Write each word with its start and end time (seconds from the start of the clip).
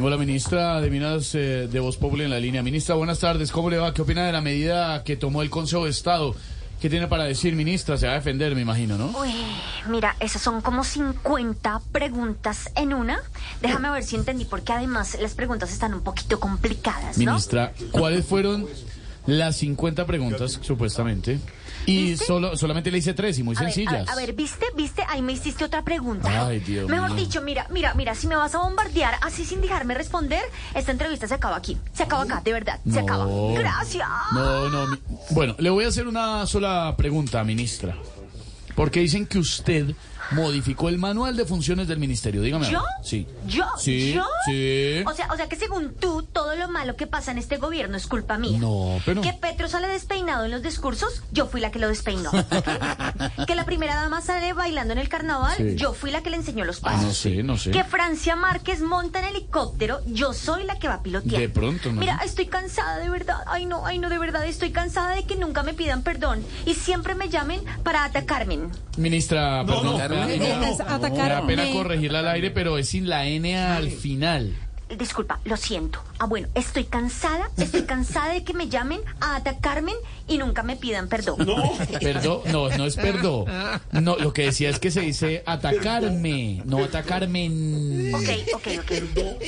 Tengo 0.00 0.08
la 0.08 0.16
ministra 0.16 0.80
de 0.80 0.88
Minas 0.88 1.34
eh, 1.34 1.68
de 1.70 1.78
Voz 1.78 1.98
Popular 1.98 2.24
en 2.24 2.30
la 2.30 2.40
línea. 2.40 2.62
Ministra, 2.62 2.94
buenas 2.94 3.18
tardes. 3.18 3.52
¿Cómo 3.52 3.68
le 3.68 3.76
va? 3.76 3.92
¿Qué 3.92 4.00
opina 4.00 4.24
de 4.24 4.32
la 4.32 4.40
medida 4.40 5.04
que 5.04 5.14
tomó 5.14 5.42
el 5.42 5.50
Consejo 5.50 5.84
de 5.84 5.90
Estado? 5.90 6.34
¿Qué 6.80 6.88
tiene 6.88 7.06
para 7.06 7.24
decir, 7.24 7.54
ministra? 7.54 7.98
Se 7.98 8.06
va 8.06 8.12
a 8.12 8.14
defender, 8.14 8.54
me 8.54 8.62
imagino, 8.62 8.96
¿no? 8.96 9.08
Uy, 9.20 9.34
mira, 9.90 10.16
esas 10.18 10.40
son 10.40 10.62
como 10.62 10.84
50 10.84 11.82
preguntas 11.92 12.70
en 12.76 12.94
una. 12.94 13.20
Déjame 13.60 13.90
ver 13.90 14.02
si 14.02 14.16
entendí, 14.16 14.46
porque 14.46 14.72
además 14.72 15.18
las 15.20 15.34
preguntas 15.34 15.70
están 15.70 15.92
un 15.92 16.00
poquito 16.00 16.40
complicadas, 16.40 17.18
¿no? 17.18 17.32
Ministra, 17.32 17.74
¿cuáles 17.90 18.24
fueron 18.24 18.66
las 19.26 19.56
50 19.56 20.06
preguntas, 20.06 20.60
supuestamente? 20.62 21.40
Y 21.90 22.10
¿Viste? 22.10 22.24
solo, 22.26 22.56
solamente 22.56 22.90
le 22.90 22.98
hice 22.98 23.14
tres 23.14 23.38
y 23.38 23.42
muy 23.42 23.56
A 23.56 23.60
sencillas. 23.60 23.92
A 23.94 23.98
ver, 23.98 24.08
a 24.10 24.16
ver, 24.16 24.32
¿viste? 24.34 24.66
¿Viste? 24.76 25.04
Ahí 25.08 25.22
me 25.22 25.32
hiciste 25.32 25.64
otra 25.64 25.82
pregunta. 25.82 26.46
Ay, 26.46 26.60
Dios 26.60 26.88
Mejor 26.88 27.10
mío. 27.10 27.18
dicho, 27.24 27.40
mira, 27.42 27.66
mira, 27.70 27.94
mira, 27.94 28.14
si 28.14 28.26
me 28.26 28.36
vas 28.36 28.54
a 28.54 28.58
bombardear 28.58 29.14
así 29.22 29.44
sin 29.44 29.60
dejarme 29.60 29.94
responder, 29.94 30.42
esta 30.74 30.92
entrevista 30.92 31.26
se 31.26 31.34
acaba 31.34 31.56
aquí. 31.56 31.76
Se 31.92 32.02
acaba 32.04 32.22
acá, 32.24 32.40
de 32.44 32.52
verdad. 32.52 32.78
Se 32.90 33.00
acaba. 33.00 33.26
Gracias. 33.54 34.08
No, 34.32 34.68
no. 34.68 34.86
mi- 34.88 34.98
Bueno, 35.30 35.54
le 35.58 35.70
voy 35.70 35.84
a 35.84 35.88
hacer 35.88 36.06
una 36.06 36.46
sola 36.46 36.94
pregunta, 36.96 37.42
ministra. 37.44 37.96
Porque 38.74 39.00
dicen 39.00 39.26
que 39.26 39.38
usted 39.38 39.94
modificó 40.32 40.88
el 40.88 40.98
manual 40.98 41.36
de 41.36 41.44
funciones 41.44 41.88
del 41.88 41.98
ministerio. 41.98 42.42
Dígame. 42.42 42.70
¿Yo? 42.70 42.82
Sí. 43.02 43.26
¿Yo? 43.46 43.64
Sí. 43.78 44.12
¿Yo? 44.14 44.24
Sí. 44.44 45.02
O 45.06 45.12
sea, 45.14 45.28
o 45.32 45.36
sea 45.36 45.48
que 45.48 45.56
según 45.56 45.94
tú, 45.94 46.22
todo 46.22 46.54
lo 46.56 46.68
malo 46.68 46.96
que 46.96 47.06
pasa 47.06 47.30
en 47.32 47.38
este 47.38 47.56
gobierno 47.56 47.96
es 47.96 48.06
culpa 48.06 48.38
mía. 48.38 48.58
No, 48.58 48.98
pero- 49.04 49.20
Que 49.22 49.32
Petro 49.32 49.68
sale 49.68 49.88
despeinado 49.88 50.44
en 50.44 50.50
los 50.50 50.62
discursos, 50.62 51.22
yo 51.32 51.46
fui 51.46 51.60
la 51.60 51.70
que 51.70 51.78
lo 51.78 51.88
despeinó. 51.88 52.30
que 53.46 53.54
la 53.54 53.64
primera 53.64 53.94
dama 53.96 54.20
sale 54.20 54.52
bailando 54.52 54.92
en 54.92 54.98
el 54.98 55.08
carnaval, 55.08 55.54
Sí. 55.56 55.76
yo 55.76 55.92
fui 55.94 56.10
la 56.10 56.22
que 56.22 56.30
le 56.30 56.36
enseñó 56.36 56.64
los 56.64 56.78
Ah, 56.78 56.82
pasos. 56.92 57.02
no 57.04 57.12
sé, 57.12 57.42
no 57.42 57.56
sé. 57.58 57.70
Que 57.70 57.84
Francia 57.84 58.36
Márquez 58.36 58.80
monta 58.82 59.18
en 59.20 59.26
helicóptero, 59.26 60.00
yo 60.06 60.32
soy 60.32 60.64
la 60.64 60.78
que 60.78 60.88
va 60.88 60.94
a 60.94 61.02
pilotear. 61.02 61.40
De 61.40 61.48
pronto, 61.48 61.92
¿no? 61.92 62.00
Mira, 62.00 62.20
estoy 62.24 62.46
cansada 62.46 62.98
de 62.98 63.10
verdad. 63.10 63.38
Ay, 63.46 63.66
no, 63.66 63.86
ay, 63.86 63.98
no, 63.98 64.08
de 64.08 64.18
verdad. 64.18 64.44
Estoy 64.46 64.70
cansada 64.70 65.14
de 65.14 65.24
que 65.24 65.36
nunca 65.36 65.62
me 65.62 65.74
pidan 65.74 66.02
perdón 66.02 66.44
y 66.66 66.74
siempre 66.74 67.14
me 67.14 67.28
llamen 67.28 67.60
para 67.82 68.04
atacarme. 68.04 68.58
Ministra, 68.96 69.64
perdón. 69.64 70.00
Da- 70.20 70.36
no, 70.36 70.60
no, 70.60 70.66
Es 70.66 70.78
me 70.78 71.18
da 71.28 71.46
pena 71.46 71.62
corregirla 71.72 72.18
al 72.20 72.28
aire, 72.28 72.50
pero 72.50 72.78
es 72.78 72.88
sin 72.88 73.08
la 73.08 73.26
N 73.26 73.56
al 73.58 73.90
final. 73.90 74.54
Disculpa, 74.98 75.38
lo 75.44 75.56
siento. 75.56 76.02
Ah, 76.22 76.26
bueno, 76.26 76.48
estoy 76.54 76.84
cansada, 76.84 77.50
estoy 77.56 77.84
cansada 77.84 78.34
de 78.34 78.44
que 78.44 78.52
me 78.52 78.68
llamen 78.68 79.00
a 79.22 79.36
atacarme 79.36 79.92
y 80.28 80.36
nunca 80.36 80.62
me 80.62 80.76
pidan 80.76 81.08
perdón. 81.08 81.38
Perdón, 81.98 82.42
no, 82.52 82.68
no 82.68 82.84
es 82.84 82.96
perdón. 82.96 83.46
No, 83.90 84.16
lo 84.16 84.34
que 84.34 84.42
decía 84.42 84.68
es 84.68 84.78
que 84.78 84.90
se 84.90 85.00
dice 85.00 85.42
atacarme, 85.46 86.60
no 86.66 86.84
atacarme. 86.84 88.12
Ok, 88.14 88.54
ok, 88.54 88.66
ok. 88.80 88.92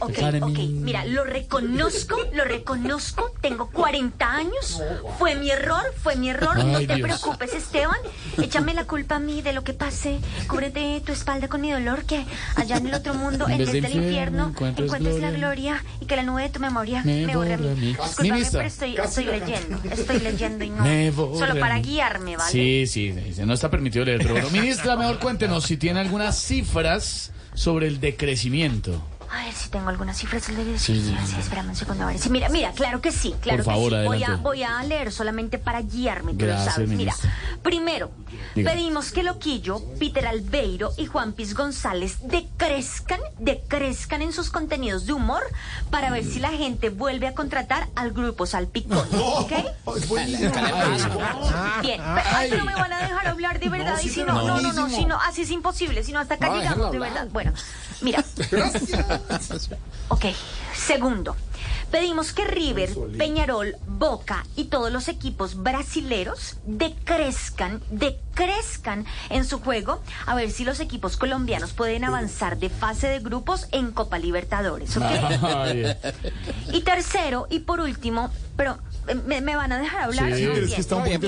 Ok, 0.00 0.18
ok. 0.42 0.58
Mira, 0.70 1.04
lo 1.04 1.22
reconozco, 1.22 2.16
lo 2.32 2.42
reconozco. 2.42 3.30
Tengo 3.40 3.70
40 3.70 4.28
años. 4.28 4.82
Fue 5.20 5.36
mi 5.36 5.50
error, 5.50 5.94
fue 6.02 6.16
mi 6.16 6.30
error. 6.30 6.58
no 6.64 6.80
te 6.80 6.98
preocupes, 6.98 7.54
Esteban. 7.54 7.96
Échame 8.42 8.74
la 8.74 8.86
culpa 8.86 9.16
a 9.16 9.20
mí 9.20 9.40
de 9.40 9.52
lo 9.52 9.62
que 9.62 9.72
pasé. 9.72 10.18
Cúbrete 10.48 11.00
tu 11.06 11.12
espalda 11.12 11.46
con 11.46 11.60
mi 11.60 11.70
dolor. 11.70 12.06
Que 12.06 12.26
allá 12.56 12.78
en 12.78 12.88
el 12.88 12.94
otro 12.94 13.14
mundo, 13.14 13.48
En 13.48 13.64
del 13.64 13.76
infierno, 13.76 14.52
encuentres 14.58 15.20
la 15.20 15.30
gloria 15.30 15.84
y 16.00 16.06
que 16.06 16.16
la 16.16 16.24
nube 16.24 16.42
de 16.42 16.55
tu 16.56 16.62
memoria 16.62 17.02
Me 17.04 17.26
me, 17.26 17.34
borre 17.34 17.54
a 17.54 17.56
borre 17.56 17.70
a 17.70 17.74
mí. 17.74 17.80
mí. 17.80 17.86
Discúlpame, 17.88 18.30
Ministra. 18.30 18.58
pero 18.60 18.68
estoy, 18.68 18.96
estoy 18.96 19.24
leyendo. 19.24 19.80
Estoy 19.90 20.20
leyendo 20.20 20.64
y 20.64 20.70
no. 20.70 20.82
Me 20.82 21.10
borre 21.10 21.38
Solo 21.38 21.60
para 21.60 21.78
guiarme, 21.78 22.36
¿vale? 22.36 22.50
Sí, 22.50 22.86
sí, 22.86 23.14
sí, 23.34 23.42
no 23.44 23.54
está 23.54 23.70
permitido 23.70 24.04
leer. 24.04 24.18
Pero 24.18 24.34
bueno, 24.34 24.50
ministra, 24.50 24.96
mejor 24.96 25.18
cuéntenos 25.18 25.64
si 25.64 25.76
tiene 25.76 26.00
algunas 26.00 26.38
cifras 26.38 27.32
sobre 27.54 27.86
el 27.86 28.00
decrecimiento. 28.00 29.02
A 29.30 29.44
ver 29.44 29.54
si 29.54 29.68
tengo 29.70 29.88
algunas 29.88 30.16
cifras. 30.16 30.44
Sí, 30.44 30.54
Sí, 30.78 31.02
sí, 31.02 31.16
sí. 31.26 31.36
espérame 31.40 31.68
un 31.70 31.76
segundo. 31.76 32.04
A 32.04 32.06
ver. 32.08 32.18
Sí, 32.18 32.30
mira, 32.30 32.48
mira, 32.48 32.72
claro 32.72 33.00
que 33.00 33.12
sí. 33.12 33.34
Claro 33.40 33.62
Por 33.64 33.72
favor, 33.74 33.90
que 33.92 34.00
sí. 34.00 34.06
Voy 34.06 34.24
a, 34.24 34.36
voy 34.36 34.62
a 34.62 34.82
leer 34.82 35.12
solamente 35.12 35.58
para 35.58 35.82
guiarme, 35.82 36.32
tú 36.34 36.44
Gracias, 36.46 36.66
lo 36.66 36.72
sabes. 36.72 36.88
Mira, 36.88 37.12
ministra. 37.14 37.32
primero, 37.62 38.10
Diga. 38.54 38.72
pedimos 38.72 39.12
que 39.12 39.22
Loquillo, 39.22 39.82
Peter 39.98 40.26
Albeiro 40.26 40.92
y 40.96 41.06
Juan 41.06 41.32
Piz 41.32 41.54
González 41.54 42.18
decrezcan, 42.22 43.20
decrezcan 43.38 44.22
en 44.22 44.32
sus 44.32 44.50
contenidos 44.50 45.06
de 45.06 45.12
humor 45.12 45.42
para 45.90 46.10
ver 46.10 46.24
si 46.24 46.38
la 46.38 46.50
gente 46.50 46.88
vuelve 46.90 47.26
a 47.26 47.34
contratar 47.34 47.88
al 47.96 48.12
grupo 48.12 48.46
Salpicón. 48.46 49.06
¿Ok? 49.12 49.52
Bien, 51.82 52.00
pero, 52.14 52.28
ay, 52.34 52.48
pero 52.50 52.64
me 52.64 52.74
van 52.74 52.92
a 52.92 52.98
dejar 52.98 53.26
hablar 53.28 53.60
de 53.60 53.68
verdad. 53.68 53.98
y 54.02 54.08
si 54.08 54.22
no, 54.22 54.34
no, 54.46 54.60
no, 54.60 54.72
no, 54.72 54.88
si 54.90 55.04
no, 55.06 55.20
así 55.20 55.42
es 55.42 55.50
imposible. 55.50 56.02
Si 56.02 56.12
no, 56.12 56.20
hasta 56.20 56.34
acá 56.34 56.48
No, 56.48 56.56
llegamos, 56.56 56.92
de 56.92 56.98
verdad. 56.98 57.28
Bueno, 57.32 57.52
mira. 58.00 58.24
Ok, 60.08 60.34
segundo. 60.74 61.34
Pedimos 61.90 62.32
que 62.32 62.44
River, 62.44 62.90
Peñarol, 63.16 63.76
Boca 63.86 64.44
y 64.56 64.64
todos 64.64 64.92
los 64.92 65.08
equipos 65.08 65.62
brasileros 65.62 66.56
decrezcan, 66.64 67.80
decrezcan 67.90 69.06
en 69.30 69.44
su 69.44 69.60
juego 69.60 70.02
a 70.26 70.34
ver 70.34 70.50
si 70.50 70.64
los 70.64 70.80
equipos 70.80 71.16
colombianos 71.16 71.72
pueden 71.72 72.04
avanzar 72.04 72.58
de 72.58 72.68
fase 72.68 73.08
de 73.08 73.20
grupos 73.20 73.68
en 73.72 73.92
Copa 73.92 74.18
Libertadores, 74.18 74.96
Y 76.72 76.80
tercero 76.82 77.46
y 77.50 77.60
por 77.60 77.80
último, 77.80 78.30
pero 78.56 78.78
me, 79.26 79.40
me 79.40 79.56
van 79.56 79.72
a 79.72 79.78
dejar 79.78 80.02
hablar. 80.04 80.34
Sí, 80.34 80.46
¿no? 80.46 80.52
es 80.52 80.74
que 80.74 80.80
está 80.80 80.96
un 80.96 81.04
Bien, 81.04 81.20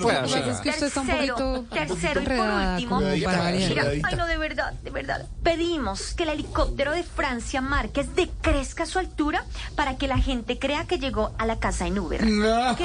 es 0.48 0.60
que 0.60 0.70
usted 0.70 0.86
está 0.86 1.00
un 1.00 1.06
poquito, 1.06 1.64
tercero 1.70 2.22
y 2.22 2.24
por 2.24 2.48
último, 2.48 3.00
mira, 3.00 3.46
ay 3.46 4.16
no, 4.16 4.26
de 4.26 4.38
verdad, 4.38 4.72
de 4.72 4.90
verdad, 4.90 5.26
pedimos 5.42 6.14
que 6.14 6.22
el 6.24 6.30
helicóptero 6.30 6.92
de 6.92 7.02
Francia 7.02 7.60
Márquez 7.60 8.14
decrezca 8.14 8.84
a 8.84 8.86
su 8.86 8.98
altura 8.98 9.44
para 9.74 9.85
que 9.94 10.08
la 10.08 10.18
gente 10.18 10.58
crea 10.58 10.84
que 10.84 10.98
llegó 10.98 11.32
a 11.38 11.46
la 11.46 11.58
casa 11.58 11.86
en 11.86 11.98
Uber. 11.98 12.22
¿Ok? 12.22 12.80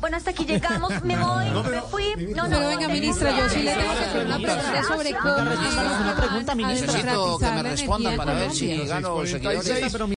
Bueno, 0.00 0.16
hasta 0.16 0.30
aquí 0.30 0.44
llegamos, 0.44 1.02
me 1.02 1.16
voy, 1.16 1.44
me 1.70 1.80
fui. 1.82 2.04
No, 2.34 2.44
no, 2.44 2.56
Pero 2.56 2.68
venga, 2.68 2.88
ministra, 2.88 3.36
yo 3.36 3.48
sí 3.48 3.62
le 3.62 3.74
tengo 3.74 3.94
que 3.94 4.04
hacer 4.04 4.26
una 4.26 4.36
pregunta 4.36 4.82
sobre 4.84 5.14
cómo 5.14 5.34
Una 5.36 6.16
pregunta, 6.16 6.54
ministra. 6.54 6.92
Necesito 6.92 7.38
que 7.38 7.50
me 7.50 7.62
respondan 7.62 8.16
para 8.16 8.34
ver 8.34 8.52
si 8.52 8.86
gano 8.86 9.26
seguidores. 9.26 9.98